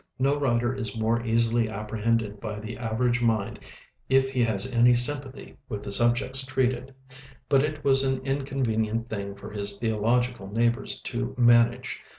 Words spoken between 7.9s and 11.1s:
an inconvenient thing for his theological neighbors